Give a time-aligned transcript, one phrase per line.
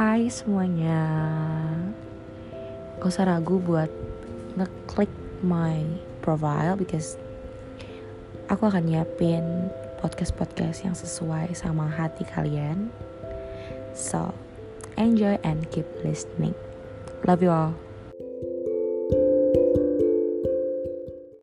[0.00, 1.04] Hai semuanya.
[2.96, 3.92] Gak usah ragu buat
[4.56, 5.12] ngeklik
[5.44, 5.84] my
[6.24, 7.20] profile Because
[8.48, 9.44] aku akan nyiapin
[10.00, 12.88] podcast-podcast yang sesuai sama hati kalian.
[13.92, 14.32] So,
[14.96, 16.56] enjoy and keep listening.
[17.28, 17.76] Love you all.